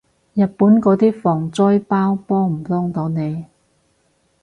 [0.33, 3.45] 日本嗰啲防災包幫唔幫到你？